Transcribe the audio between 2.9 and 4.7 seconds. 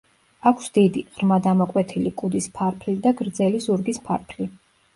და გრძელი ზურგის ფარფლი.